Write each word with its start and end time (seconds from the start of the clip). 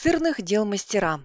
Сырных 0.00 0.42
дел 0.42 0.64
мастера. 0.64 1.20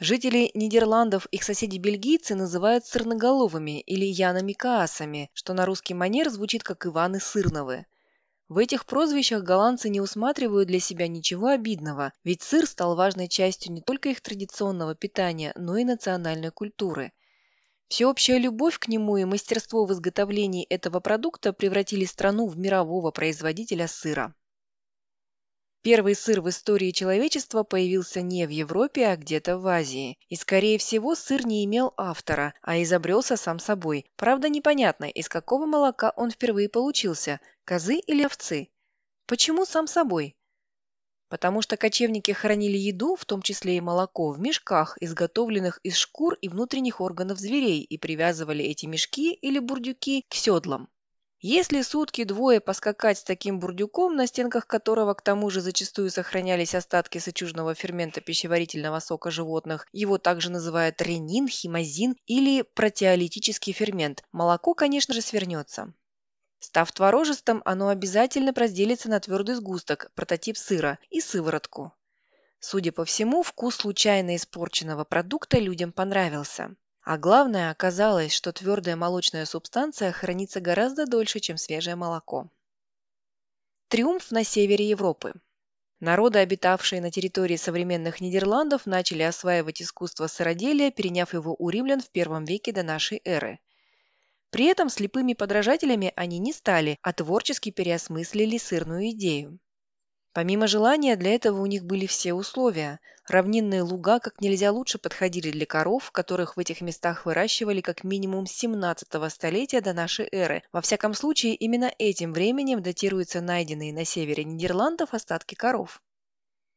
Жители 0.00 0.50
Нидерландов 0.54 1.26
их 1.26 1.42
соседи-бельгийцы 1.42 2.34
называют 2.34 2.86
сырноголовыми 2.86 3.82
или 3.82 4.06
янами-каасами, 4.06 5.28
что 5.34 5.52
на 5.52 5.66
русский 5.66 5.92
манер 5.92 6.30
звучит 6.30 6.62
как 6.62 6.86
Иваны 6.86 7.20
Сырновы. 7.20 7.84
В 8.48 8.56
этих 8.56 8.86
прозвищах 8.86 9.42
голландцы 9.42 9.90
не 9.90 10.00
усматривают 10.00 10.68
для 10.68 10.80
себя 10.80 11.06
ничего 11.06 11.48
обидного, 11.48 12.14
ведь 12.24 12.40
сыр 12.40 12.66
стал 12.66 12.96
важной 12.96 13.28
частью 13.28 13.74
не 13.74 13.82
только 13.82 14.08
их 14.08 14.22
традиционного 14.22 14.94
питания, 14.94 15.52
но 15.54 15.76
и 15.76 15.84
национальной 15.84 16.52
культуры. 16.52 17.12
Всеобщая 17.88 18.38
любовь 18.38 18.78
к 18.78 18.88
нему 18.88 19.18
и 19.18 19.26
мастерство 19.26 19.84
в 19.84 19.92
изготовлении 19.92 20.64
этого 20.64 21.00
продукта 21.00 21.52
превратили 21.52 22.06
страну 22.06 22.46
в 22.46 22.56
мирового 22.56 23.10
производителя 23.10 23.86
сыра. 23.86 24.34
Первый 25.86 26.16
сыр 26.16 26.40
в 26.40 26.48
истории 26.48 26.90
человечества 26.90 27.62
появился 27.62 28.20
не 28.20 28.44
в 28.44 28.50
Европе, 28.50 29.06
а 29.06 29.16
где-то 29.16 29.56
в 29.56 29.68
Азии. 29.68 30.18
И, 30.28 30.34
скорее 30.34 30.78
всего, 30.78 31.14
сыр 31.14 31.46
не 31.46 31.64
имел 31.64 31.94
автора, 31.96 32.54
а 32.60 32.82
изобрелся 32.82 33.36
сам 33.36 33.60
собой. 33.60 34.04
Правда, 34.16 34.48
непонятно, 34.48 35.04
из 35.04 35.28
какого 35.28 35.64
молока 35.64 36.12
он 36.16 36.32
впервые 36.32 36.68
получился– 36.68 37.38
козы 37.64 38.00
или 38.04 38.24
овцы. 38.24 38.68
Почему 39.28 39.64
сам 39.64 39.86
собой? 39.86 40.36
Потому 41.28 41.62
что 41.62 41.76
кочевники 41.76 42.32
хранили 42.32 42.76
еду, 42.76 43.14
в 43.14 43.24
том 43.24 43.40
числе 43.40 43.76
и 43.76 43.80
молоко, 43.80 44.32
в 44.32 44.40
мешках, 44.40 44.98
изготовленных 45.00 45.78
из 45.84 45.94
шкур 45.94 46.34
и 46.40 46.48
внутренних 46.48 47.00
органов 47.00 47.38
зверей, 47.38 47.82
и 47.82 47.96
привязывали 47.96 48.64
эти 48.64 48.86
мешки 48.86 49.32
или 49.34 49.60
бурдюки 49.60 50.24
к 50.28 50.34
седлам. 50.34 50.88
Если 51.40 51.82
сутки 51.82 52.24
двое 52.24 52.60
поскакать 52.60 53.18
с 53.18 53.22
таким 53.22 53.60
бурдюком, 53.60 54.16
на 54.16 54.26
стенках 54.26 54.66
которого 54.66 55.12
к 55.12 55.20
тому 55.20 55.50
же 55.50 55.60
зачастую 55.60 56.10
сохранялись 56.10 56.74
остатки 56.74 57.18
сычужного 57.18 57.74
фермента 57.74 58.22
пищеварительного 58.22 59.00
сока 59.00 59.30
животных, 59.30 59.86
его 59.92 60.16
также 60.16 60.50
называют 60.50 61.02
ренин, 61.02 61.46
химозин 61.46 62.16
или 62.24 62.62
протеолитический 62.62 63.74
фермент, 63.74 64.24
молоко, 64.32 64.72
конечно 64.72 65.12
же, 65.12 65.20
свернется. 65.20 65.92
Став 66.58 66.90
творожистым, 66.90 67.60
оно 67.66 67.88
обязательно 67.88 68.52
разделится 68.54 69.10
на 69.10 69.20
твердый 69.20 69.56
сгусток, 69.56 70.10
прототип 70.14 70.56
сыра, 70.56 70.98
и 71.10 71.20
сыворотку. 71.20 71.92
Судя 72.60 72.92
по 72.92 73.04
всему, 73.04 73.42
вкус 73.42 73.76
случайно 73.76 74.36
испорченного 74.36 75.04
продукта 75.04 75.58
людям 75.58 75.92
понравился. 75.92 76.74
А 77.06 77.18
главное, 77.18 77.70
оказалось, 77.70 78.32
что 78.34 78.52
твердая 78.52 78.96
молочная 78.96 79.44
субстанция 79.44 80.10
хранится 80.10 80.60
гораздо 80.60 81.06
дольше, 81.06 81.38
чем 81.38 81.56
свежее 81.56 81.94
молоко. 81.94 82.50
Триумф 83.86 84.32
на 84.32 84.42
севере 84.42 84.88
Европы. 84.88 85.34
Народы, 86.00 86.40
обитавшие 86.40 87.00
на 87.00 87.12
территории 87.12 87.54
современных 87.54 88.20
Нидерландов, 88.20 88.86
начали 88.86 89.22
осваивать 89.22 89.80
искусство 89.80 90.26
сыроделия, 90.26 90.90
переняв 90.90 91.32
его 91.32 91.54
у 91.56 91.70
римлян 91.70 92.00
в 92.00 92.10
первом 92.10 92.44
веке 92.44 92.72
до 92.72 92.82
нашей 92.82 93.22
эры. 93.24 93.60
При 94.50 94.64
этом 94.64 94.88
слепыми 94.88 95.34
подражателями 95.34 96.12
они 96.16 96.40
не 96.40 96.52
стали, 96.52 96.98
а 97.02 97.12
творчески 97.12 97.70
переосмыслили 97.70 98.58
сырную 98.58 99.10
идею. 99.10 99.60
Помимо 100.36 100.66
желания, 100.66 101.16
для 101.16 101.34
этого 101.34 101.62
у 101.62 101.64
них 101.64 101.86
были 101.86 102.04
все 102.04 102.34
условия. 102.34 103.00
Равнинные 103.26 103.80
луга 103.80 104.20
как 104.20 104.38
нельзя 104.42 104.70
лучше 104.70 104.98
подходили 104.98 105.50
для 105.50 105.64
коров, 105.64 106.10
которых 106.10 106.58
в 106.58 106.60
этих 106.60 106.82
местах 106.82 107.24
выращивали 107.24 107.80
как 107.80 108.04
минимум 108.04 108.46
с 108.46 108.52
17 108.52 109.08
столетия 109.32 109.80
до 109.80 109.94
нашей 109.94 110.28
эры. 110.30 110.62
Во 110.72 110.82
всяком 110.82 111.14
случае, 111.14 111.54
именно 111.54 111.90
этим 111.98 112.34
временем 112.34 112.82
датируются 112.82 113.40
найденные 113.40 113.94
на 113.94 114.04
севере 114.04 114.44
Нидерландов 114.44 115.14
остатки 115.14 115.54
коров. 115.54 116.02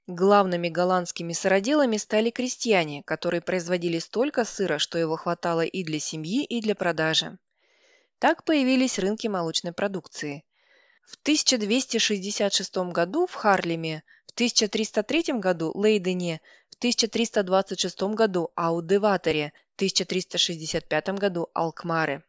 Главными 0.08 0.70
голландскими 0.70 1.34
сыроделами 1.34 1.98
стали 1.98 2.30
крестьяне, 2.30 3.04
которые 3.04 3.42
производили 3.42 4.00
столько 4.00 4.46
сыра, 4.46 4.78
что 4.78 4.98
его 4.98 5.18
хватало 5.18 5.66
и 5.66 5.84
для 5.84 6.00
семьи, 6.00 6.46
и 6.46 6.62
для 6.62 6.76
продажи. 6.76 7.38
Так 8.20 8.46
появились 8.46 9.00
рынки 9.00 9.28
молочной 9.28 9.74
продукции. 9.74 10.46
В 11.10 11.16
1266 11.24 12.78
году 12.94 13.26
в 13.26 13.34
Харлеме, 13.34 14.04
в 14.28 14.32
1303 14.34 15.40
году 15.40 15.72
Лейдене, 15.74 16.40
в 16.70 16.76
1326 16.76 18.14
году 18.14 18.52
Аудеваторе, 18.56 19.52
в 19.72 19.76
1365 19.78 21.10
году 21.18 21.50
Алкмаре. 21.56 22.24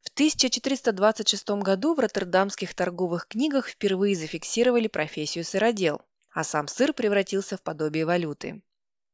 В 0.00 0.10
1426 0.10 1.50
году 1.62 1.94
в 1.94 2.00
роттердамских 2.00 2.74
торговых 2.74 3.28
книгах 3.28 3.68
впервые 3.68 4.16
зафиксировали 4.16 4.88
профессию 4.88 5.44
сыродел, 5.44 6.02
а 6.32 6.42
сам 6.42 6.66
сыр 6.66 6.92
превратился 6.92 7.56
в 7.56 7.62
подобие 7.62 8.06
валюты. 8.06 8.60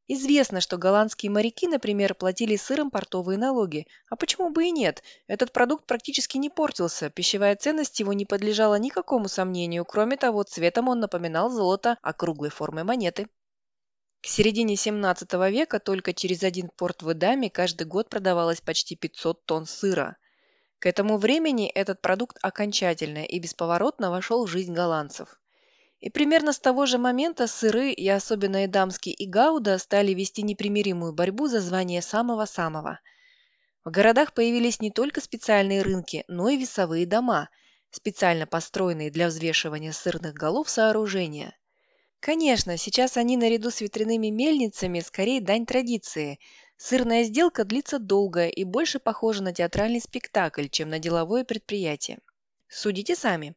Известно, 0.07 0.59
что 0.59 0.77
голландские 0.77 1.31
моряки, 1.31 1.65
например, 1.65 2.13
платили 2.13 2.57
сыром 2.57 2.91
портовые 2.91 3.37
налоги. 3.37 3.87
А 4.09 4.17
почему 4.17 4.49
бы 4.49 4.65
и 4.65 4.71
нет? 4.71 5.01
Этот 5.27 5.53
продукт 5.53 5.85
практически 5.85 6.37
не 6.37 6.49
портился, 6.49 7.09
пищевая 7.09 7.55
ценность 7.55 8.01
его 8.01 8.11
не 8.11 8.25
подлежала 8.25 8.75
никакому 8.75 9.29
сомнению. 9.29 9.85
Кроме 9.85 10.17
того, 10.17 10.43
цветом 10.43 10.89
он 10.89 10.99
напоминал 10.99 11.49
золото 11.49 11.97
округлой 12.01 12.49
формы 12.49 12.83
монеты. 12.83 13.29
К 14.21 14.27
середине 14.27 14.75
17 14.75 15.33
века 15.49 15.79
только 15.79 16.13
через 16.13 16.43
один 16.43 16.69
порт 16.69 17.01
в 17.01 17.09
Эдаме 17.09 17.49
каждый 17.49 17.87
год 17.87 18.09
продавалось 18.09 18.59
почти 18.59 18.97
500 18.97 19.45
тонн 19.45 19.65
сыра. 19.65 20.17
К 20.79 20.85
этому 20.85 21.17
времени 21.17 21.69
этот 21.69 22.01
продукт 22.01 22.37
окончательно 22.41 23.23
и 23.23 23.39
бесповоротно 23.39 24.11
вошел 24.11 24.45
в 24.45 24.49
жизнь 24.49 24.73
голландцев. 24.73 25.39
И 26.03 26.09
примерно 26.09 26.51
с 26.51 26.59
того 26.59 26.85
же 26.85 26.97
момента 26.97 27.47
сыры, 27.47 27.93
и 27.93 28.09
особенно 28.09 28.65
Эдамский 28.65 29.13
и 29.13 29.25
Гауда, 29.25 29.77
стали 29.77 30.11
вести 30.11 30.41
непримиримую 30.41 31.13
борьбу 31.13 31.47
за 31.47 31.61
звание 31.61 32.01
самого-самого. 32.01 32.99
В 33.85 33.89
городах 33.89 34.33
появились 34.33 34.81
не 34.81 34.91
только 34.91 35.21
специальные 35.21 35.81
рынки, 35.81 36.25
но 36.27 36.49
и 36.49 36.57
весовые 36.57 37.05
дома, 37.05 37.47
специально 37.89 38.45
построенные 38.45 39.11
для 39.11 39.29
взвешивания 39.29 39.93
сырных 39.93 40.33
голов 40.33 40.69
сооружения. 40.69 41.57
Конечно, 42.19 42.75
сейчас 42.75 43.15
они 43.15 43.37
наряду 43.37 43.71
с 43.71 43.79
ветряными 43.79 44.27
мельницами 44.27 44.99
скорее 44.99 45.39
дань 45.39 45.65
традиции. 45.65 46.37
Сырная 46.75 47.23
сделка 47.23 47.63
длится 47.63 47.97
долго 47.97 48.49
и 48.49 48.65
больше 48.65 48.99
похожа 48.99 49.41
на 49.41 49.53
театральный 49.53 50.01
спектакль, 50.01 50.67
чем 50.67 50.89
на 50.89 50.99
деловое 50.99 51.45
предприятие. 51.45 52.19
Судите 52.67 53.15
сами. 53.15 53.55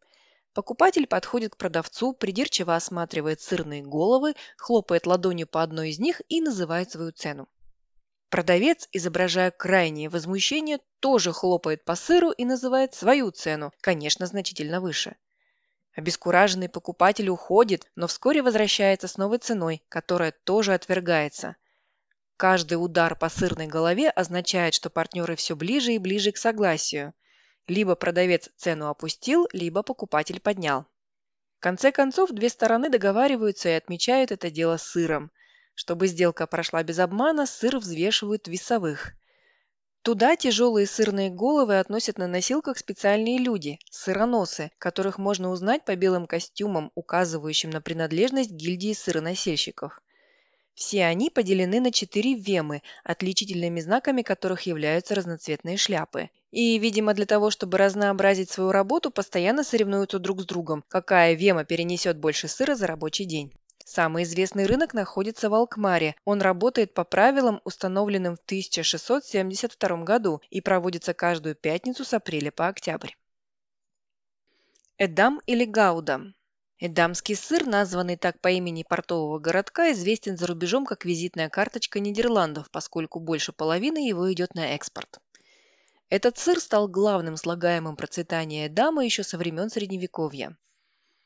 Покупатель 0.57 1.07
подходит 1.07 1.53
к 1.53 1.59
продавцу, 1.59 2.15
придирчиво 2.15 2.75
осматривает 2.75 3.43
сырные 3.43 3.83
головы, 3.83 4.33
хлопает 4.57 5.05
ладонью 5.07 5.47
по 5.47 5.63
одной 5.63 5.91
из 5.91 5.99
них 5.99 6.23
и 6.31 6.41
называет 6.41 6.91
свою 6.91 7.13
цену. 7.13 7.47
Продавец, 8.31 8.89
изображая 8.91 9.51
крайнее 9.51 10.09
возмущение, 10.09 10.79
тоже 11.01 11.35
хлопает 11.35 11.85
по 11.85 11.95
сыру 11.95 12.31
и 12.31 12.47
называет 12.47 12.95
свою 12.95 13.33
цену, 13.33 13.71
конечно, 13.83 14.25
значительно 14.25 14.81
выше. 14.81 15.17
Обескураженный 15.95 16.71
покупатель 16.71 17.29
уходит, 17.29 17.91
но 17.95 18.07
вскоре 18.07 18.41
возвращается 18.41 19.09
с 19.09 19.19
новой 19.19 19.37
ценой, 19.37 19.83
которая 19.91 20.33
тоже 20.45 20.73
отвергается. 20.73 21.57
Каждый 22.39 22.83
удар 22.83 23.15
по 23.15 23.29
сырной 23.29 23.67
голове 23.67 24.09
означает, 24.09 24.73
что 24.73 24.89
партнеры 24.89 25.37
все 25.37 25.55
ближе 25.55 25.93
и 25.93 25.99
ближе 25.99 26.33
к 26.33 26.39
согласию– 26.39 27.13
либо 27.69 27.95
продавец 27.95 28.51
цену 28.57 28.89
опустил, 28.89 29.49
либо 29.53 29.83
покупатель 29.83 30.41
поднял. 30.41 30.87
В 31.59 31.61
конце 31.61 31.91
концов, 31.91 32.31
две 32.31 32.49
стороны 32.49 32.89
договариваются 32.89 33.69
и 33.69 33.73
отмечают 33.73 34.31
это 34.31 34.51
дело 34.51 34.77
сыром. 34.77 35.31
Чтобы 35.75 36.07
сделка 36.07 36.47
прошла 36.47 36.83
без 36.83 36.99
обмана, 36.99 37.47
сыр 37.47 37.79
взвешивают 37.79 38.49
весовых. 38.49 39.13
Туда 40.03 40.37
тяжелые 40.37 40.87
сырные 40.87 41.31
головы 41.31 41.81
относят 41.81 42.17
на 42.17 42.29
носилках 42.29 42.79
специальные 42.79 43.39
люди– 43.39 43.81
сыроносы, 43.91 44.71
которых 44.79 45.19
можно 45.19 45.51
узнать 45.51 45.85
по 45.85 45.97
белым 45.97 46.29
костюмам, 46.29 46.93
указывающим 46.95 47.71
на 47.71 47.81
принадлежность 47.81 48.53
гильдии 48.53 48.93
сыроносильщиков. 48.93 50.01
Все 50.77 51.07
они 51.07 51.31
поделены 51.31 51.81
на 51.81 51.91
четыре 51.91 52.35
вемы, 52.35 52.83
отличительными 53.03 53.81
знаками 53.81 54.21
которых 54.21 54.67
являются 54.67 55.15
разноцветные 55.15 55.79
шляпы. 55.79 56.29
И, 56.51 56.79
видимо, 56.79 57.15
для 57.15 57.25
того, 57.25 57.51
чтобы 57.51 57.79
разнообразить 57.79 58.51
свою 58.51 58.73
работу, 58.73 59.11
постоянно 59.11 59.65
соревнуются 59.65 60.19
друг 60.19 60.43
с 60.43 60.45
другом, 60.45 60.85
какая 60.89 61.33
вема 61.33 61.65
перенесет 61.65 62.19
больше 62.19 62.47
сыра 62.47 62.75
за 62.75 62.87
рабочий 62.87 63.25
день. 63.25 63.55
Самый 63.87 64.25
известный 64.25 64.67
рынок 64.67 64.93
находится 64.93 65.49
в 65.49 65.55
Алкмаре. 65.55 66.15
Он 66.27 66.43
работает 66.43 66.93
по 66.93 67.05
правилам, 67.05 67.63
установленным 67.65 68.37
в 68.37 68.41
1672 68.45 70.05
году 70.05 70.43
и 70.51 70.61
проводится 70.61 71.15
каждую 71.15 71.55
пятницу 71.55 72.05
с 72.05 72.13
апреля 72.13 72.51
по 72.51 72.69
октябрь. 72.69 73.13
Эдам 74.99 75.41
или 75.47 75.65
Гауда 75.65 76.35
Эдамский 76.79 77.37
сыр, 77.37 77.67
названный 77.67 78.17
так 78.17 78.39
по 78.41 78.49
имени 78.49 78.85
портового 78.87 79.39
городка, 79.39 79.93
известен 79.93 80.37
за 80.37 80.47
рубежом 80.47 80.85
как 80.85 81.07
визитная 81.07 81.49
карточка 81.49 82.01
Нидерландов, 82.01 82.71
поскольку 82.71 83.19
больше 83.19 83.53
половины 83.53 84.07
его 84.07 84.31
идет 84.31 84.55
на 84.55 84.75
экспорт. 84.75 85.19
Этот 86.11 86.37
сыр 86.37 86.61
стал 86.61 86.87
главным 86.87 87.39
слагаемым 87.39 87.97
процветания 87.97 88.67
Эдама 88.67 89.05
еще 89.05 89.23
со 89.23 89.39
времен 89.39 89.71
Средневековья. 89.71 90.57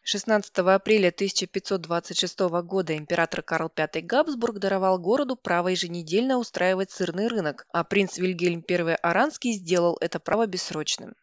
16 0.02 0.56
апреля 0.58 1.08
1526 1.08 2.38
года 2.62 2.96
император 2.96 3.42
Карл 3.42 3.70
V 3.76 4.00
Габсбург 4.02 4.58
даровал 4.58 4.98
городу 4.98 5.34
право 5.34 5.68
еженедельно 5.68 6.38
устраивать 6.38 6.92
сырный 6.92 7.26
рынок, 7.26 7.66
а 7.72 7.82
принц 7.82 8.16
Вильгельм 8.18 8.64
I 8.68 8.94
Аранский 8.94 9.52
сделал 9.52 9.98
это 10.00 10.20
право 10.20 10.46
бессрочным. 10.46 11.14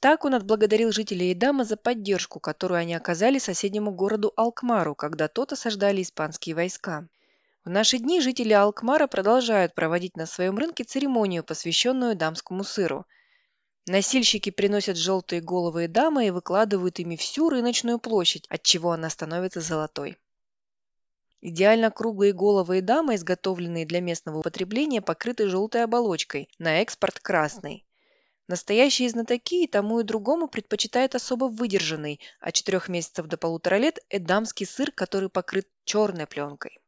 Так 0.00 0.24
он 0.24 0.34
отблагодарил 0.34 0.92
жителей 0.92 1.32
Эдама 1.32 1.64
за 1.64 1.76
поддержку, 1.76 2.38
которую 2.38 2.78
они 2.78 2.94
оказали 2.94 3.38
соседнему 3.38 3.92
городу 3.92 4.32
Алкмару, 4.36 4.94
когда 4.94 5.26
тот 5.26 5.52
осаждали 5.52 6.02
испанские 6.02 6.54
войска. 6.54 7.08
В 7.64 7.70
наши 7.70 7.98
дни 7.98 8.20
жители 8.20 8.52
Алкмара 8.52 9.06
продолжают 9.06 9.74
проводить 9.74 10.16
на 10.16 10.26
своем 10.26 10.58
рынке 10.58 10.84
церемонию, 10.84 11.42
посвященную 11.42 12.14
дамскому 12.14 12.62
сыру. 12.62 13.06
Носильщики 13.86 14.50
приносят 14.50 14.96
желтые 14.96 15.40
головы 15.40 15.88
дамы 15.88 16.26
и 16.26 16.30
выкладывают 16.30 16.98
ими 16.98 17.16
всю 17.16 17.48
рыночную 17.48 17.98
площадь, 17.98 18.46
отчего 18.50 18.92
она 18.92 19.08
становится 19.08 19.60
золотой. 19.60 20.18
Идеально 21.40 21.90
круглые 21.90 22.32
головы 22.32 22.82
дамы, 22.82 23.14
изготовленные 23.14 23.86
для 23.86 24.00
местного 24.00 24.38
употребления, 24.38 25.00
покрыты 25.00 25.48
желтой 25.48 25.84
оболочкой, 25.84 26.50
на 26.58 26.82
экспорт 26.82 27.20
красный. 27.20 27.85
Настоящие 28.48 29.08
знатоки 29.08 29.64
и 29.64 29.66
тому 29.66 30.00
и 30.00 30.04
другому 30.04 30.48
предпочитают 30.48 31.14
особо 31.14 31.46
выдержанный, 31.46 32.20
от 32.40 32.54
четырех 32.54 32.88
месяцев 32.88 33.26
до 33.26 33.36
полутора 33.36 33.76
лет, 33.76 33.98
эдамский 34.08 34.66
сыр, 34.66 34.92
который 34.92 35.28
покрыт 35.28 35.68
черной 35.84 36.26
пленкой. 36.26 36.78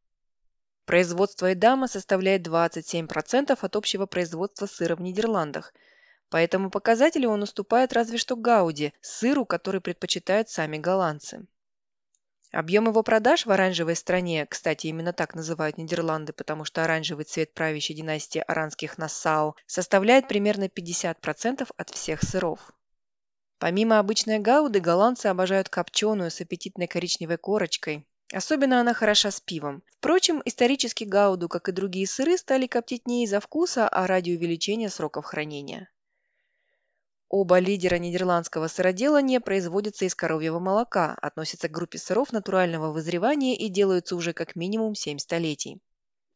Производство 0.85 1.53
эдама 1.53 1.89
составляет 1.89 2.47
27% 2.47 3.59
от 3.61 3.77
общего 3.77 4.07
производства 4.07 4.67
сыра 4.67 4.97
в 4.97 5.01
Нидерландах– 5.01 5.75
по 6.31 6.37
этому 6.37 6.71
показателю 6.71 7.31
он 7.31 7.43
уступает 7.43 7.93
разве 7.93 8.19
что 8.19 8.37
Гауди, 8.37 8.93
сыру, 9.01 9.47
который 9.47 9.81
предпочитают 9.81 10.51
сами 10.51 10.77
голландцы. 10.77 11.47
Объем 12.51 12.87
его 12.87 13.03
продаж 13.03 13.45
в 13.45 13.51
оранжевой 13.51 13.95
стране, 13.95 14.47
кстати, 14.47 14.87
именно 14.87 15.13
так 15.13 15.35
называют 15.35 15.77
Нидерланды, 15.77 16.33
потому 16.33 16.65
что 16.65 16.83
оранжевый 16.83 17.27
цвет 17.27 17.53
правящей 17.53 17.95
династии 17.95 18.43
аранских 18.47 18.97
Нассау, 18.97 19.55
составляет 19.67 20.29
примерно 20.29 20.65
50% 20.65 21.69
от 21.77 21.91
всех 21.91 22.23
сыров. 22.23 22.73
Помимо 23.59 23.99
обычной 23.99 24.39
гауды, 24.39 24.81
голландцы 24.81 25.27
обожают 25.27 25.69
копченую 25.69 26.31
с 26.31 26.41
аппетитной 26.41 26.87
коричневой 26.87 27.37
корочкой. 27.37 28.07
Особенно 28.33 28.81
она 28.81 28.95
хороша 28.95 29.31
с 29.31 29.41
пивом. 29.41 29.83
Впрочем, 29.99 30.41
исторически 30.45 31.05
гауду, 31.05 31.49
как 31.49 31.69
и 31.69 31.73
другие 31.73 32.07
сыры, 32.07 32.39
стали 32.39 32.67
коптить 32.67 33.07
не 33.07 33.25
из-за 33.25 33.41
вкуса, 33.41 33.89
а 33.89 34.07
ради 34.07 34.31
увеличения 34.31 34.89
сроков 34.89 35.25
хранения. 35.25 35.91
Оба 37.31 37.59
лидера 37.59 37.97
нидерландского 37.97 38.69
сыроделания 38.69 39.39
производятся 39.39 40.07
из 40.07 40.15
коровьего 40.15 40.59
молока, 40.61 41.15
относятся 41.21 41.69
к 41.69 41.73
группе 41.73 41.99
сыров 41.99 42.33
натурального 42.33 42.91
вызревания 42.91 43.55
и 43.55 43.69
делаются 43.69 44.17
уже 44.17 44.33
как 44.33 44.57
минимум 44.57 44.95
7 44.95 45.19
столетий. 45.19 45.79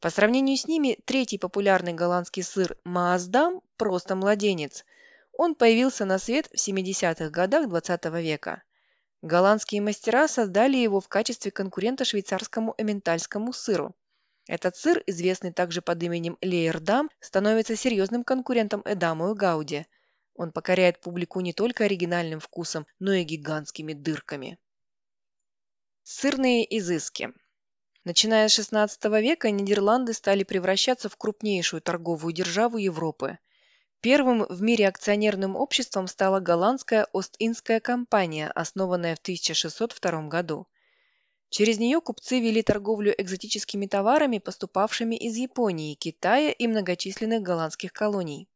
По 0.00 0.10
сравнению 0.10 0.58
с 0.58 0.66
ними, 0.66 0.98
третий 1.06 1.38
популярный 1.38 1.94
голландский 1.94 2.42
сыр 2.42 2.76
Мааздам– 2.84 3.62
просто 3.78 4.16
младенец. 4.16 4.84
Он 5.32 5.54
появился 5.54 6.04
на 6.04 6.18
свет 6.18 6.48
в 6.52 6.56
70-х 6.56 7.30
годах 7.30 7.68
XX 7.68 8.20
века. 8.20 8.62
Голландские 9.22 9.80
мастера 9.80 10.28
создали 10.28 10.76
его 10.76 11.00
в 11.00 11.08
качестве 11.08 11.50
конкурента 11.50 12.04
швейцарскому 12.04 12.74
эментальскому 12.76 13.54
сыру. 13.54 13.94
Этот 14.46 14.76
сыр, 14.76 15.02
известный 15.06 15.52
также 15.52 15.80
под 15.80 16.02
именем 16.02 16.36
Лейердам, 16.42 17.08
становится 17.18 17.76
серьезным 17.76 18.24
конкурентом 18.24 18.82
Эдаму 18.84 19.30
и 19.30 19.34
Гауди– 19.34 19.86
он 20.34 20.52
покоряет 20.52 21.00
публику 21.00 21.40
не 21.40 21.52
только 21.52 21.84
оригинальным 21.84 22.40
вкусом, 22.40 22.86
но 22.98 23.12
и 23.12 23.24
гигантскими 23.24 23.92
дырками. 23.92 24.58
Сырные 26.02 26.64
изыски. 26.78 27.32
Начиная 28.04 28.48
с 28.48 28.58
XVI 28.58 29.20
века 29.20 29.50
Нидерланды 29.50 30.12
стали 30.12 30.42
превращаться 30.42 31.08
в 31.08 31.16
крупнейшую 31.16 31.80
торговую 31.80 32.32
державу 32.32 32.76
Европы. 32.76 33.38
Первым 34.00 34.44
в 34.48 34.60
мире 34.60 34.88
акционерным 34.88 35.54
обществом 35.54 36.08
стала 36.08 36.40
голландская 36.40 37.06
Ост-Индская 37.12 37.78
компания, 37.78 38.48
основанная 38.48 39.14
в 39.14 39.20
1602 39.20 40.26
году. 40.26 40.66
Через 41.50 41.78
нее 41.78 42.00
купцы 42.00 42.40
вели 42.40 42.62
торговлю 42.62 43.14
экзотическими 43.16 43.86
товарами, 43.86 44.38
поступавшими 44.38 45.14
из 45.14 45.36
Японии, 45.36 45.94
Китая 45.94 46.50
и 46.50 46.66
многочисленных 46.66 47.42
голландских 47.42 47.92
колоний. 47.92 48.48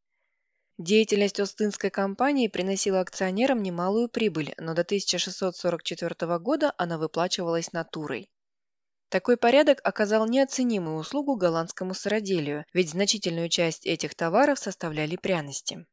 Деятельность 0.78 1.40
Остинской 1.40 1.88
компании 1.88 2.49
приносила 2.49 3.00
акционерам 3.00 3.62
немалую 3.62 4.11
прибыль, 4.11 4.52
но 4.58 4.75
до 4.75 4.82
1644 4.82 6.38
года 6.38 6.75
она 6.76 6.99
выплачивалась 6.99 7.73
натурой. 7.73 8.28
Такой 9.08 9.38
порядок 9.38 9.81
оказал 9.84 10.26
неоценимую 10.26 10.99
услугу 10.99 11.37
голландскому 11.37 11.94
сыроделию, 11.94 12.67
ведь 12.75 12.90
значительную 12.90 13.49
часть 13.49 13.87
этих 13.87 14.14
товаров 14.14 14.58
составляли 14.58 15.17
пряности. 15.17 15.87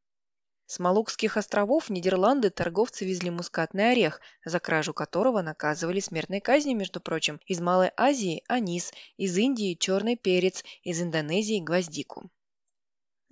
С 0.66 0.80
Малукских 0.80 1.38
островов 1.38 1.86
в 1.86 1.90
Нидерланды 1.90 2.50
торговцы 2.50 3.06
везли 3.06 3.30
мускатный 3.30 3.92
орех, 3.92 4.20
за 4.44 4.60
кражу 4.60 4.94
которого 4.94 5.42
наказывали 5.42 6.02
смертной 6.02 6.42
казнью, 6.42 6.76
между 6.76 7.00
прочим, 7.00 7.40
из 7.46 7.62
Малой 7.62 7.92
Азии– 7.96 8.44
анис, 8.50 8.92
из 9.16 9.38
Индии– 9.38 9.76
черный 9.80 10.18
перец, 10.18 10.62
из 10.82 11.02
Индонезии– 11.02 11.60
гвоздику. 11.62 12.30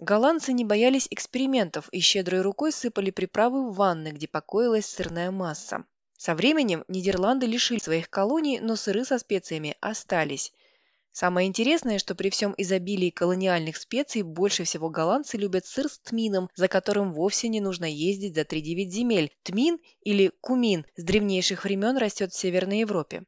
Голландцы 0.01 0.51
не 0.51 0.65
боялись 0.65 1.07
экспериментов 1.11 1.87
и 1.91 1.99
щедрой 1.99 2.41
рукой 2.41 2.71
сыпали 2.71 3.11
приправы 3.11 3.69
в 3.69 3.75
ванны, 3.75 4.07
где 4.07 4.27
покоилась 4.27 4.87
сырная 4.87 5.29
масса. 5.29 5.85
Со 6.17 6.33
временем 6.33 6.83
Нидерланды 6.87 7.45
лишили 7.45 7.77
своих 7.77 8.09
колоний, 8.09 8.59
но 8.59 8.75
сыры 8.75 9.05
со 9.05 9.19
специями 9.19 9.77
остались. 9.79 10.53
Самое 11.11 11.47
интересное, 11.47 11.99
что 11.99 12.15
при 12.15 12.31
всем 12.31 12.55
изобилии 12.57 13.11
колониальных 13.11 13.77
специй 13.77 14.23
больше 14.23 14.63
всего 14.63 14.89
голландцы 14.89 15.37
любят 15.37 15.67
сыр 15.67 15.87
с 15.87 15.99
тмином, 15.99 16.49
за 16.55 16.67
которым 16.67 17.13
вовсе 17.13 17.47
не 17.47 17.61
нужно 17.61 17.85
ездить 17.85 18.33
за 18.33 18.41
3-9 18.41 18.89
земель. 18.89 19.31
Тмин 19.43 19.77
или 20.01 20.31
кумин 20.41 20.83
с 20.95 21.03
древнейших 21.03 21.63
времен 21.63 21.97
растет 21.97 22.31
в 22.33 22.39
Северной 22.39 22.79
Европе. 22.79 23.23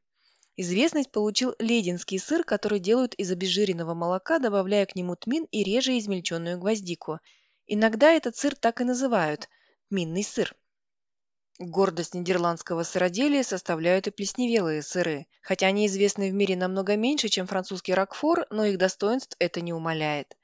Известность 0.56 1.10
получил 1.10 1.56
лединский 1.58 2.20
сыр, 2.20 2.44
который 2.44 2.80
делают 2.80 3.16
из 3.16 3.32
обезжиренного 3.32 3.96
молока, 3.96 4.38
добавляя 4.38 4.86
к 4.86 4.96
нему 4.96 5.16
тмин 5.16 5.46
и 5.46 5.64
реже 5.64 5.98
измельченную 5.98 6.60
гвоздику. 6.60 7.20
Иногда 7.66 8.12
этот 8.12 8.36
сыр 8.36 8.56
так 8.56 8.80
и 8.80 8.84
называют– 8.84 9.50
тминный 9.90 10.24
сыр. 10.24 10.56
Гордость 11.58 12.14
нидерландского 12.14 12.84
сыроделия 12.84 13.42
составляют 13.42 14.06
и 14.06 14.12
плесневелые 14.12 14.84
сыры. 14.84 15.26
Хотя 15.42 15.68
они 15.68 15.88
известны 15.88 16.30
в 16.30 16.34
мире 16.36 16.56
намного 16.56 16.98
меньше, 16.98 17.30
чем 17.30 17.48
французский 17.48 17.96
ракфор, 17.96 18.46
но 18.52 18.66
их 18.66 18.78
достоинств 18.78 19.36
это 19.40 19.60
не 19.60 19.74
умаляет. 19.74 20.38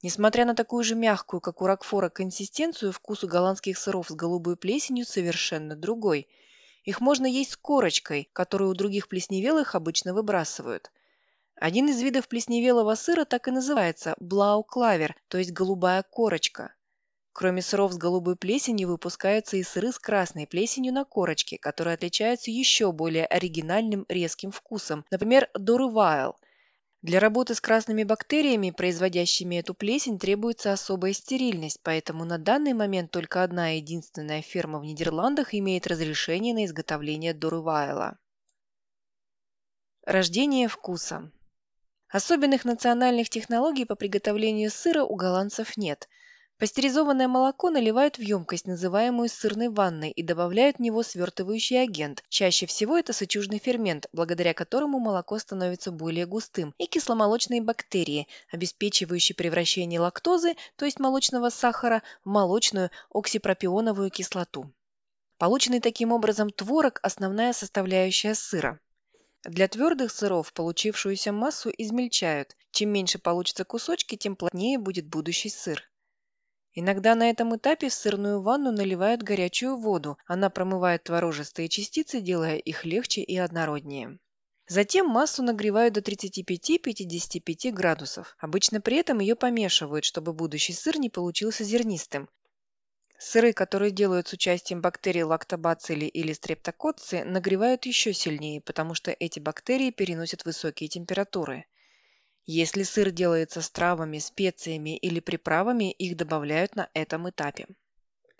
Несмотря 0.00 0.44
на 0.44 0.54
такую 0.54 0.84
же 0.84 0.94
мягкую, 0.94 1.40
как 1.40 1.60
у 1.60 1.66
ракфора, 1.66 2.08
консистенцию, 2.08 2.92
вкус 2.92 3.24
у 3.24 3.28
голландских 3.28 3.76
сыров 3.78 4.08
с 4.08 4.14
голубой 4.14 4.56
плесенью 4.56 5.06
совершенно 5.06 5.74
другой– 5.74 6.28
их 6.84 7.00
можно 7.00 7.26
есть 7.26 7.52
с 7.52 7.56
корочкой, 7.56 8.30
которую 8.32 8.70
у 8.70 8.74
других 8.74 9.08
плесневелых 9.08 9.74
обычно 9.74 10.14
выбрасывают. 10.14 10.90
Один 11.54 11.88
из 11.88 12.00
видов 12.00 12.28
плесневелого 12.28 12.94
сыра 12.94 13.24
так 13.24 13.48
и 13.48 13.50
называется– 13.50 14.14
блау-клавер, 14.20 15.14
то 15.28 15.38
есть 15.38 15.52
голубая 15.52 16.02
корочка. 16.02 16.74
Кроме 17.32 17.62
сыров 17.62 17.92
с 17.92 17.96
голубой 17.96 18.36
плесенью 18.36 18.88
выпускаются 18.88 19.56
и 19.56 19.62
сыры 19.62 19.92
с 19.92 19.98
красной 19.98 20.46
плесенью 20.46 20.92
на 20.92 21.04
корочке, 21.04 21.58
которые 21.58 21.94
отличаются 21.94 22.50
еще 22.50 22.92
более 22.92 23.26
оригинальным 23.26 24.06
резким 24.08 24.50
вкусом, 24.50 25.04
например, 25.10 25.48
дорывайл– 25.54 26.36
для 27.02 27.18
работы 27.18 27.54
с 27.54 27.60
красными 27.60 28.04
бактериями, 28.04 28.70
производящими 28.70 29.56
эту 29.56 29.74
плесень, 29.74 30.18
требуется 30.18 30.72
особая 30.72 31.12
стерильность, 31.12 31.80
поэтому 31.82 32.24
на 32.24 32.38
данный 32.38 32.74
момент 32.74 33.10
только 33.10 33.42
одна 33.42 33.70
единственная 33.70 34.42
ферма 34.42 34.78
в 34.78 34.84
Нидерландах 34.84 35.54
имеет 35.54 35.86
разрешение 35.86 36.54
на 36.54 36.66
изготовление 36.66 37.32
дорывайла. 37.32 38.18
Рождение 40.04 40.68
вкуса. 40.68 41.32
Особенных 42.08 42.64
национальных 42.64 43.30
технологий 43.30 43.86
по 43.86 43.94
приготовлению 43.94 44.70
сыра 44.70 45.04
у 45.04 45.16
голландцев 45.16 45.76
нет– 45.76 46.08
Пастеризованное 46.60 47.26
молоко 47.26 47.70
наливают 47.70 48.18
в 48.18 48.20
емкость, 48.20 48.66
называемую 48.66 49.30
сырной 49.30 49.70
ванной, 49.70 50.10
и 50.10 50.22
добавляют 50.22 50.76
в 50.76 50.80
него 50.80 51.02
свертывающий 51.02 51.82
агент. 51.82 52.22
Чаще 52.28 52.66
всего 52.66 52.98
это 52.98 53.14
сычужный 53.14 53.58
фермент, 53.58 54.08
благодаря 54.12 54.52
которому 54.52 54.98
молоко 54.98 55.38
становится 55.38 55.90
более 55.90 56.26
густым, 56.26 56.74
и 56.76 56.84
кисломолочные 56.84 57.62
бактерии, 57.62 58.28
обеспечивающие 58.52 59.34
превращение 59.34 60.00
лактозы, 60.00 60.54
то 60.76 60.84
есть 60.84 61.00
молочного 61.00 61.48
сахара, 61.48 62.02
в 62.26 62.28
молочную 62.28 62.90
оксипропионовую 63.08 64.10
кислоту. 64.10 64.70
Полученный 65.38 65.80
таким 65.80 66.12
образом 66.12 66.50
творог– 66.50 67.00
основная 67.02 67.54
составляющая 67.54 68.34
сыра. 68.34 68.78
Для 69.44 69.66
твердых 69.66 70.12
сыров 70.12 70.52
получившуюся 70.52 71.32
массу 71.32 71.70
измельчают. 71.70 72.54
Чем 72.70 72.90
меньше 72.90 73.18
получится 73.18 73.64
кусочки, 73.64 74.16
тем 74.16 74.36
плотнее 74.36 74.78
будет 74.78 75.06
будущий 75.06 75.48
сыр. 75.48 75.90
Иногда 76.72 77.16
на 77.16 77.28
этом 77.28 77.56
этапе 77.56 77.88
в 77.88 77.94
сырную 77.94 78.40
ванну 78.42 78.70
наливают 78.70 79.22
горячую 79.22 79.76
воду. 79.76 80.18
Она 80.26 80.50
промывает 80.50 81.02
творожистые 81.02 81.68
частицы, 81.68 82.20
делая 82.20 82.56
их 82.56 82.84
легче 82.84 83.22
и 83.22 83.36
однороднее. 83.36 84.18
Затем 84.68 85.08
массу 85.08 85.42
нагревают 85.42 85.94
до 85.94 86.00
35-55 86.00 87.72
градусов. 87.72 88.36
Обычно 88.38 88.80
при 88.80 88.98
этом 88.98 89.18
ее 89.18 89.34
помешивают, 89.34 90.04
чтобы 90.04 90.32
будущий 90.32 90.72
сыр 90.72 90.96
не 90.96 91.10
получился 91.10 91.64
зернистым. 91.64 92.28
Сыры, 93.18 93.52
которые 93.52 93.90
делают 93.90 94.28
с 94.28 94.32
участием 94.32 94.80
бактерий 94.80 95.24
лактобацилли 95.24 96.04
или 96.04 96.32
стрептококци, 96.32 97.24
нагревают 97.24 97.84
еще 97.84 98.14
сильнее, 98.14 98.60
потому 98.60 98.94
что 98.94 99.10
эти 99.10 99.40
бактерии 99.40 99.90
переносят 99.90 100.44
высокие 100.44 100.88
температуры. 100.88 101.66
Если 102.52 102.82
сыр 102.82 103.12
делается 103.12 103.62
с 103.62 103.70
травами, 103.70 104.18
специями 104.18 104.96
или 104.96 105.20
приправами, 105.20 105.92
их 105.92 106.16
добавляют 106.16 106.74
на 106.74 106.90
этом 106.94 107.30
этапе. 107.30 107.68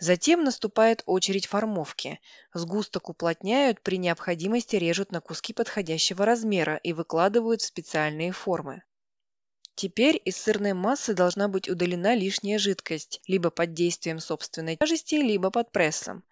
Затем 0.00 0.42
наступает 0.42 1.04
очередь 1.06 1.46
формовки. 1.46 2.18
Сгусток 2.52 3.08
уплотняют, 3.08 3.82
при 3.82 3.98
необходимости 3.98 4.74
режут 4.74 5.12
на 5.12 5.20
куски 5.20 5.52
подходящего 5.52 6.24
размера 6.26 6.74
и 6.82 6.92
выкладывают 6.92 7.60
в 7.60 7.66
специальные 7.66 8.32
формы. 8.32 8.82
Теперь 9.76 10.20
из 10.24 10.36
сырной 10.38 10.72
массы 10.72 11.14
должна 11.14 11.46
быть 11.46 11.68
удалена 11.68 12.16
лишняя 12.16 12.58
жидкость, 12.58 13.20
либо 13.28 13.50
под 13.50 13.74
действием 13.74 14.18
собственной 14.18 14.74
тяжести, 14.74 15.14
либо 15.14 15.52
под 15.52 15.70
прессом. 15.70 16.24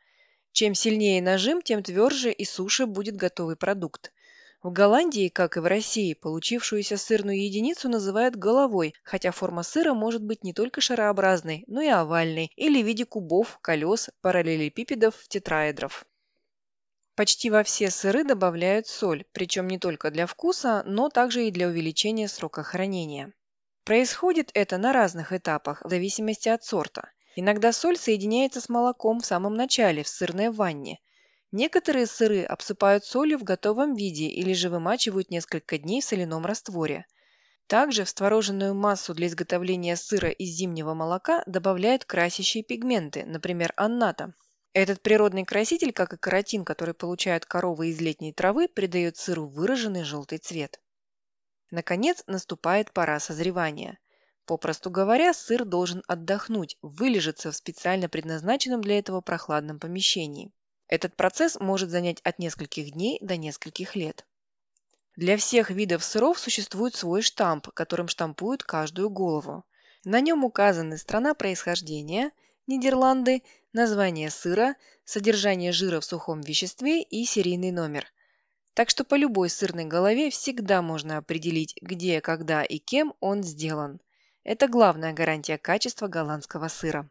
Чем 0.50 0.74
сильнее 0.74 1.22
нажим, 1.22 1.62
тем 1.62 1.84
тверже 1.84 2.32
и 2.32 2.44
суше 2.44 2.86
будет 2.86 3.14
готовый 3.14 3.54
продукт. 3.54 4.10
В 4.60 4.72
Голландии, 4.72 5.28
как 5.28 5.56
и 5.56 5.60
в 5.60 5.66
России, 5.66 6.14
получившуюся 6.14 6.96
сырную 6.96 7.40
единицу 7.44 7.88
называют 7.88 8.34
головой, 8.34 8.92
хотя 9.04 9.30
форма 9.30 9.62
сыра 9.62 9.94
может 9.94 10.24
быть 10.24 10.42
не 10.42 10.52
только 10.52 10.80
шарообразной, 10.80 11.62
но 11.68 11.80
и 11.80 11.86
овальной 11.86 12.50
или 12.56 12.82
в 12.82 12.86
виде 12.86 13.04
кубов, 13.04 13.60
колес, 13.62 14.10
параллелепипедов, 14.20 15.14
тетраэдров. 15.28 16.04
Почти 17.14 17.50
во 17.50 17.62
все 17.62 17.88
сыры 17.90 18.24
добавляют 18.24 18.88
соль, 18.88 19.24
причем 19.30 19.68
не 19.68 19.78
только 19.78 20.10
для 20.10 20.26
вкуса, 20.26 20.82
но 20.86 21.08
также 21.08 21.46
и 21.46 21.52
для 21.52 21.68
увеличения 21.68 22.26
срока 22.26 22.64
хранения. 22.64 23.32
Происходит 23.84 24.50
это 24.54 24.76
на 24.76 24.92
разных 24.92 25.32
этапах, 25.32 25.82
в 25.84 25.88
зависимости 25.88 26.48
от 26.48 26.64
сорта. 26.64 27.12
Иногда 27.36 27.72
соль 27.72 27.96
соединяется 27.96 28.60
с 28.60 28.68
молоком 28.68 29.20
в 29.20 29.26
самом 29.26 29.54
начале, 29.54 30.02
в 30.02 30.08
сырной 30.08 30.50
ванне, 30.50 30.98
Некоторые 31.50 32.06
сыры 32.06 32.42
обсыпают 32.42 33.06
солью 33.06 33.38
в 33.38 33.42
готовом 33.42 33.94
виде 33.94 34.26
или 34.26 34.52
же 34.52 34.68
вымачивают 34.68 35.30
несколько 35.30 35.78
дней 35.78 36.02
в 36.02 36.04
соляном 36.04 36.44
растворе. 36.44 37.06
Также 37.66 38.04
в 38.04 38.08
створоженную 38.10 38.74
массу 38.74 39.14
для 39.14 39.28
изготовления 39.28 39.96
сыра 39.96 40.28
из 40.28 40.50
зимнего 40.50 40.92
молока 40.92 41.42
добавляют 41.46 42.04
красящие 42.04 42.64
пигменты, 42.64 43.24
например, 43.24 43.72
анната. 43.76 44.34
Этот 44.74 45.00
природный 45.00 45.46
краситель, 45.46 45.92
как 45.92 46.12
и 46.12 46.18
каротин, 46.18 46.66
который 46.66 46.92
получают 46.92 47.46
коровы 47.46 47.88
из 47.88 48.00
летней 48.00 48.34
травы, 48.34 48.68
придает 48.68 49.16
сыру 49.16 49.48
выраженный 49.48 50.04
желтый 50.04 50.36
цвет. 50.36 50.78
Наконец 51.70 52.22
наступает 52.26 52.92
пора 52.92 53.18
созревания. 53.20 53.98
Попросту 54.44 54.90
говоря, 54.90 55.32
сыр 55.32 55.64
должен 55.64 56.02
отдохнуть, 56.08 56.76
вылежаться 56.82 57.50
в 57.50 57.56
специально 57.56 58.10
предназначенном 58.10 58.82
для 58.82 58.98
этого 58.98 59.22
прохладном 59.22 59.78
помещении. 59.78 60.52
Этот 60.88 61.14
процесс 61.14 61.60
может 61.60 61.90
занять 61.90 62.20
от 62.22 62.38
нескольких 62.38 62.92
дней 62.92 63.18
до 63.20 63.36
нескольких 63.36 63.94
лет. 63.94 64.26
Для 65.16 65.36
всех 65.36 65.70
видов 65.70 66.02
сыров 66.02 66.38
существует 66.38 66.94
свой 66.94 67.22
штамп, 67.22 67.68
которым 67.68 68.08
штампуют 68.08 68.62
каждую 68.62 69.10
голову. 69.10 69.64
На 70.04 70.20
нем 70.20 70.44
указаны 70.44 70.96
страна 70.96 71.34
происхождения, 71.34 72.32
Нидерланды, 72.68 73.42
название 73.72 74.28
сыра, 74.28 74.76
содержание 75.04 75.72
жира 75.72 76.00
в 76.00 76.04
сухом 76.04 76.42
веществе 76.42 77.02
и 77.02 77.24
серийный 77.24 77.70
номер. 77.70 78.06
Так 78.74 78.90
что 78.90 79.04
по 79.04 79.14
любой 79.14 79.48
сырной 79.48 79.86
голове 79.86 80.30
всегда 80.30 80.82
можно 80.82 81.16
определить, 81.16 81.74
где, 81.80 82.20
когда 82.20 82.62
и 82.62 82.78
кем 82.78 83.14
он 83.20 83.42
сделан. 83.42 84.00
Это 84.44 84.68
главная 84.68 85.14
гарантия 85.14 85.56
качества 85.56 86.08
голландского 86.08 86.68
сыра. 86.68 87.08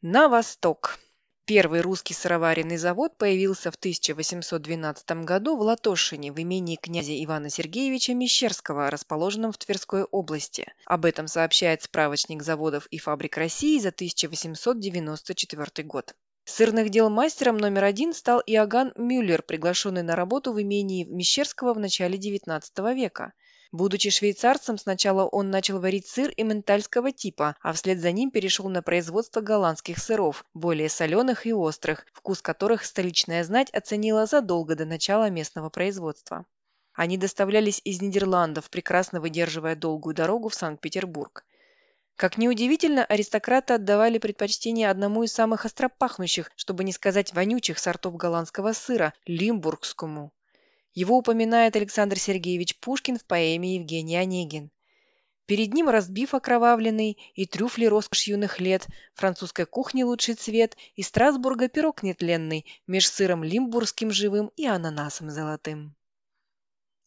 На 0.00 0.28
восток. 0.28 0.98
Первый 1.44 1.80
русский 1.80 2.14
сыроваренный 2.14 2.76
завод 2.76 3.16
появился 3.18 3.72
в 3.72 3.74
1812 3.74 5.10
году 5.24 5.56
в 5.56 5.62
Латошине 5.62 6.30
в 6.30 6.40
имении 6.40 6.76
князя 6.76 7.20
Ивана 7.24 7.50
Сергеевича 7.50 8.14
Мещерского, 8.14 8.90
расположенном 8.90 9.50
в 9.50 9.58
Тверской 9.58 10.04
области. 10.04 10.72
Об 10.86 11.04
этом 11.04 11.26
сообщает 11.26 11.82
справочник 11.82 12.44
заводов 12.44 12.86
и 12.86 12.98
фабрик 12.98 13.36
России 13.36 13.80
за 13.80 13.88
1894 13.88 15.84
год. 15.84 16.14
Сырных 16.44 16.90
дел 16.90 17.10
мастером 17.10 17.56
номер 17.56 17.84
один 17.84 18.12
стал 18.14 18.40
Иоганн 18.46 18.92
Мюллер, 18.96 19.42
приглашенный 19.42 20.02
на 20.04 20.14
работу 20.14 20.52
в 20.52 20.62
имении 20.62 21.04
Мещерского 21.04 21.74
в 21.74 21.80
начале 21.80 22.18
XIX 22.18 22.94
века. 22.94 23.32
Будучи 23.72 24.10
швейцарцем, 24.10 24.76
сначала 24.76 25.24
он 25.24 25.48
начал 25.48 25.80
варить 25.80 26.06
сыр 26.06 26.30
эмментальского 26.36 27.10
типа, 27.10 27.56
а 27.62 27.72
вслед 27.72 28.00
за 28.00 28.12
ним 28.12 28.30
перешел 28.30 28.68
на 28.68 28.82
производство 28.82 29.40
голландских 29.40 29.98
сыров, 29.98 30.44
более 30.52 30.90
соленых 30.90 31.46
и 31.46 31.54
острых, 31.54 32.04
вкус 32.12 32.42
которых 32.42 32.84
столичная 32.84 33.42
знать 33.44 33.70
оценила 33.70 34.26
задолго 34.26 34.76
до 34.76 34.84
начала 34.84 35.30
местного 35.30 35.70
производства. 35.70 36.44
Они 36.92 37.16
доставлялись 37.16 37.80
из 37.82 38.02
Нидерландов, 38.02 38.68
прекрасно 38.68 39.22
выдерживая 39.22 39.74
долгую 39.74 40.14
дорогу 40.14 40.50
в 40.50 40.54
Санкт-Петербург. 40.54 41.46
Как 42.16 42.36
неудивительно, 42.36 43.06
аристократы 43.06 43.72
отдавали 43.72 44.18
предпочтение 44.18 44.90
одному 44.90 45.22
из 45.22 45.32
самых 45.32 45.64
остропахнущих, 45.64 46.52
чтобы 46.56 46.84
не 46.84 46.92
сказать 46.92 47.32
вонючих 47.32 47.78
сортов 47.78 48.16
голландского 48.16 48.74
сыра– 48.74 49.14
лимбургскому. 49.26 50.30
Его 50.94 51.16
упоминает 51.16 51.74
Александр 51.74 52.18
Сергеевич 52.18 52.78
Пушкин 52.78 53.18
в 53.18 53.24
поэме 53.24 53.76
Евгений 53.76 54.16
Онегин. 54.16 54.70
Перед 55.46 55.72
ним 55.72 55.88
разбив 55.88 56.34
окровавленный 56.34 57.18
и 57.34 57.46
трюфли 57.46 57.86
роскошь 57.86 58.28
юных 58.28 58.60
лет, 58.60 58.86
французской 59.14 59.64
кухни 59.64 60.02
лучший 60.02 60.34
цвет 60.34 60.76
и 60.94 61.02
Страсбурга 61.02 61.68
пирог 61.68 62.02
нетленный, 62.02 62.66
меж 62.86 63.08
сыром 63.08 63.42
лимбургским 63.42 64.10
живым 64.10 64.52
и 64.54 64.66
ананасом 64.66 65.30
золотым. 65.30 65.96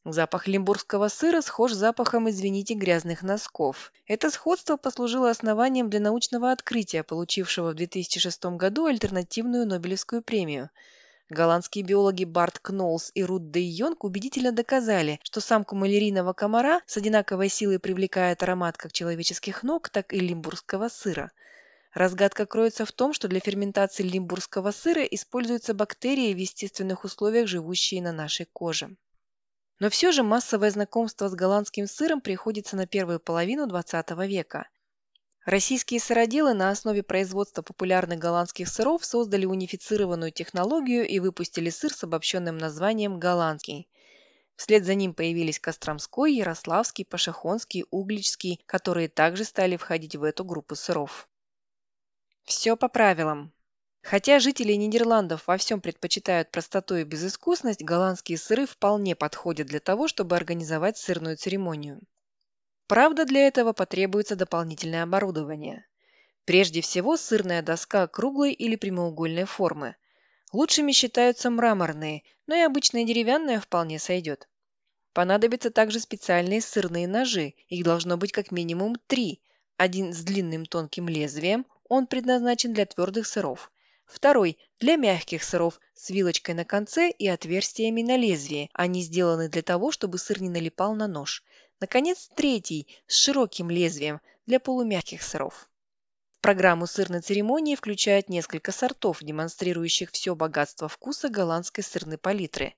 Запах 0.04 0.48
лимбургского 0.48 1.08
сыра 1.08 1.42
схож 1.42 1.72
с 1.72 1.78
запахом, 1.78 2.30
извините, 2.30 2.74
грязных 2.74 3.24
носков. 3.24 3.94
Это 4.06 4.30
сходство 4.32 4.78
послужило 4.78 5.30
основанием 5.30 5.90
для 5.90 6.00
научного 6.00 6.52
открытия, 6.52 7.04
получившего 7.04 7.72
в 7.72 7.76
2006 7.76 8.46
году 8.46 8.86
альтернативную 8.86 9.68
Нобелевскую 9.68 10.24
премию– 10.24 10.72
Голландские 11.30 11.84
биологи 11.84 12.24
Барт 12.24 12.60
Кнолс 12.60 13.10
и 13.16 13.24
Рут 13.24 13.50
де 13.50 13.60
Йонг 13.60 14.04
убедительно 14.04 14.52
доказали, 14.52 15.20
что 15.24 15.42
самку 15.42 15.76
малярийного 15.76 16.34
комара 16.34 16.82
с 16.86 16.98
одинаковой 16.98 17.50
силой 17.50 17.80
привлекает 17.80 18.44
аромат 18.44 18.78
как 18.78 18.94
человеческих 18.94 19.64
ног, 19.64 19.90
так 19.90 20.14
и 20.14 20.20
лимбургского 20.20 20.88
сыра. 20.88 21.32
Разгадка 21.96 22.46
кроется 22.46 22.86
в 22.86 22.92
том, 22.92 23.12
что 23.12 23.28
для 23.28 23.40
ферментации 23.40 24.04
лимбургского 24.04 24.70
сыра 24.70 25.02
используются 25.04 25.74
бактерии 25.74 26.32
в 26.32 26.38
естественных 26.38 27.04
условиях, 27.06 27.48
живущие 27.48 28.04
на 28.04 28.12
нашей 28.12 28.46
коже. 28.46 28.96
Но 29.80 29.90
все 29.90 30.12
же 30.12 30.22
массовое 30.22 30.70
знакомство 30.70 31.28
с 31.28 31.34
голландским 31.34 31.88
сыром 31.88 32.22
приходится 32.22 32.76
на 32.76 32.86
первую 32.86 33.20
половину 33.20 33.66
XX 33.66 34.28
века. 34.28 34.68
Российские 35.46 36.00
сыроделы 36.00 36.56
на 36.56 36.72
основе 36.72 37.04
производства 37.04 37.62
популярных 37.62 38.18
голландских 38.18 38.68
сыров 38.68 39.06
создали 39.06 39.46
унифицированную 39.46 40.32
технологию 40.32 41.08
и 41.08 41.20
выпустили 41.20 41.70
сыр 41.70 41.94
с 41.94 42.04
обобщенным 42.04 42.58
названием 42.58 43.20
«голландский». 43.20 43.88
Вслед 44.56 44.86
за 44.86 44.96
ним 44.96 45.14
появились 45.14 45.60
Костромской, 45.60 46.34
Ярославский, 46.34 47.06
Пашихонский, 47.06 47.86
Угличский, 47.92 48.64
которые 48.66 49.08
также 49.08 49.44
стали 49.44 49.78
входить 49.78 50.16
в 50.16 50.24
эту 50.24 50.44
группу 50.44 50.74
сыров. 50.76 51.30
Все 52.46 52.76
по 52.76 52.88
правилам. 52.88 53.54
Хотя 54.02 54.40
жители 54.40 54.74
Нидерландов 54.74 55.46
во 55.46 55.58
всем 55.58 55.80
предпочитают 55.80 56.50
простоту 56.50 56.96
и 56.96 57.04
безыскусность, 57.04 57.84
голландские 57.84 58.40
сыры 58.40 58.66
вполне 58.66 59.16
подходят 59.16 59.68
для 59.68 59.80
того, 59.80 60.08
чтобы 60.08 60.36
организовать 60.36 60.98
сырную 60.98 61.38
церемонию. 61.38 62.02
Правда, 62.88 63.26
для 63.26 63.48
этого 63.48 63.74
потребуется 63.74 64.36
дополнительное 64.36 65.04
оборудование. 65.04 65.86
Прежде 66.46 66.82
всего, 66.82 67.18
сырная 67.18 67.64
доска 67.64 68.08
круглой 68.08 68.54
или 68.54 68.76
прямоугольной 68.76 69.46
формы. 69.46 69.96
Лучшими 70.54 70.92
считаются 70.92 71.50
мраморные, 71.50 72.22
но 72.46 72.56
и 72.56 72.62
обычная 72.62 73.04
деревянная 73.04 73.60
вполне 73.60 73.98
сойдет. 73.98 74.48
Понадобятся 75.14 75.72
также 75.72 76.00
специальные 76.00 76.62
сырные 76.62 77.08
ножи, 77.08 77.56
их 77.70 77.84
должно 77.84 78.18
быть 78.18 78.32
как 78.32 78.52
минимум 78.52 78.98
три. 79.08 79.42
Один 79.78 80.14
с 80.14 80.22
длинным 80.22 80.66
тонким 80.66 81.10
лезвием, 81.10 81.66
он 81.90 82.06
предназначен 82.06 82.74
для 82.74 82.86
твердых 82.86 83.26
сыров. 83.26 83.72
Второй– 84.06 84.60
для 84.80 84.98
мягких 84.98 85.44
сыров 85.44 85.80
с 85.96 86.12
вилочкой 86.12 86.54
на 86.54 86.64
конце 86.64 87.10
и 87.10 87.28
отверстиями 87.28 88.04
на 88.04 88.18
лезвии. 88.18 88.70
Они 88.74 89.02
сделаны 89.02 89.50
для 89.50 89.64
того, 89.64 89.92
чтобы 89.92 90.20
сыр 90.20 90.42
не 90.42 90.50
налипал 90.50 90.94
на 90.96 91.08
нож. 91.08 91.44
Наконец, 91.82 92.30
третий 92.36 92.88
с 93.08 93.18
широким 93.18 93.70
лезвием 93.70 94.22
для 94.46 94.60
полумягких 94.60 95.22
сыров. 95.22 95.70
Программу 96.42 96.88
сырной 96.88 97.22
церемонии 97.22 97.76
включает 97.76 98.30
несколько 98.30 98.72
сортов, 98.72 99.22
демонстрирующих 99.22 100.12
все 100.12 100.36
богатство 100.36 100.88
вкуса 100.88 101.28
голландской 101.28 101.84
сырной 101.84 102.18
палитры. 102.18 102.76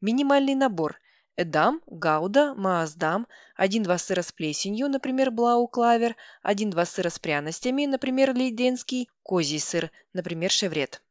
Минимальный 0.00 0.54
набор– 0.54 1.00
Эдам, 1.36 1.82
Гауда, 1.86 2.54
Мааздам, 2.54 3.26
1-2 3.58 3.98
сыра 3.98 4.22
с 4.22 4.32
плесенью, 4.32 4.88
например, 4.88 5.30
Блау 5.30 5.68
Клавер, 5.68 6.16
1-2 6.42 6.86
сыра 6.86 7.10
с 7.10 7.18
пряностями, 7.18 7.84
например, 7.84 8.34
Лейденский, 8.34 9.10
козий 9.22 9.60
сыр, 9.60 9.90
например, 10.14 10.50
Шеврет. 10.50 11.02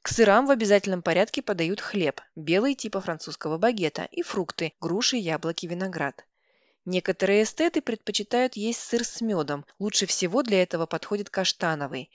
К 0.00 0.08
сырам 0.08 0.46
в 0.46 0.50
обязательном 0.50 1.02
порядке 1.02 1.42
подают 1.42 1.80
хлеб, 1.82 2.22
белый 2.36 2.74
типа 2.74 3.02
французского 3.02 3.58
багета, 3.58 4.08
и 4.10 4.22
фрукты– 4.22 4.72
груши, 4.80 5.18
яблоки, 5.18 5.66
виноград. 5.66 6.24
Некоторые 6.92 7.44
эстеты 7.44 7.82
предпочитают 7.82 8.56
есть 8.56 8.80
сыр 8.80 9.04
с 9.04 9.20
медом, 9.20 9.64
лучше 9.78 10.06
всего 10.06 10.42
для 10.42 10.60
этого 10.60 10.86
подходит 10.86 11.30
каштановый. 11.30 12.10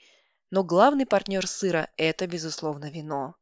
Но 0.50 0.64
главный 0.64 1.06
партнер 1.06 1.46
сыра– 1.46 1.88
это, 1.96 2.26
безусловно, 2.26 2.90
вино. 2.90 3.36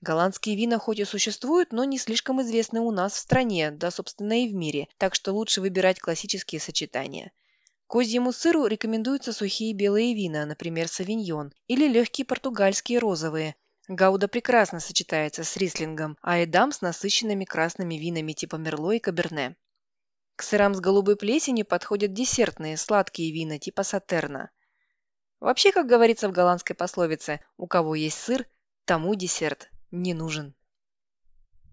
Голландские 0.00 0.56
вина 0.56 0.80
хоть 0.80 0.98
и 0.98 1.04
существуют, 1.04 1.72
но 1.72 1.84
не 1.84 1.98
слишком 1.98 2.42
известны 2.42 2.80
у 2.80 2.90
нас 2.90 3.12
в 3.12 3.18
стране, 3.18 3.70
да, 3.70 3.92
собственно, 3.92 4.42
и 4.42 4.48
в 4.48 4.54
мире, 4.54 4.88
так 4.98 5.14
что 5.14 5.32
лучше 5.32 5.60
выбирать 5.60 6.00
классические 6.00 6.60
сочетания. 6.60 7.30
Козьему 7.86 8.32
сыру 8.32 8.66
рекомендуются 8.66 9.32
сухие 9.32 9.74
белые 9.74 10.16
вина, 10.16 10.46
например, 10.46 10.88
савиньон, 10.88 11.52
или 11.68 11.86
легкие 11.86 12.24
португальские 12.24 12.98
розовые. 12.98 13.54
Гауда 13.86 14.26
прекрасно 14.26 14.80
сочетается 14.80 15.44
с 15.44 15.56
рислингом, 15.56 16.18
а 16.22 16.38
эдам 16.38 16.72
с 16.72 16.80
насыщенными 16.80 17.44
красными 17.44 17.94
винами 17.94 18.32
типа 18.32 18.56
мерло 18.56 18.90
и 18.90 18.98
каберне. 18.98 19.54
К 20.42 20.44
сырам 20.44 20.74
с 20.74 20.80
голубой 20.80 21.14
плесенью 21.14 21.64
подходят 21.64 22.14
десертные, 22.14 22.76
сладкие 22.76 23.32
вина 23.32 23.60
типа 23.60 23.84
сатерна. 23.84 24.50
Вообще, 25.38 25.70
как 25.70 25.86
говорится 25.86 26.28
в 26.28 26.32
голландской 26.32 26.74
пословице, 26.74 27.38
у 27.56 27.68
кого 27.68 27.94
есть 27.94 28.18
сыр, 28.18 28.48
тому 28.84 29.14
десерт 29.14 29.70
не 29.92 30.14
нужен. 30.14 30.56